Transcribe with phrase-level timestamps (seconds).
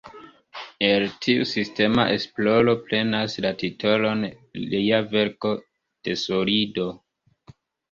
[0.85, 4.25] El tiu sistema esploro prenas la titolon
[4.73, 5.55] lia verko
[6.09, 6.91] "De solido".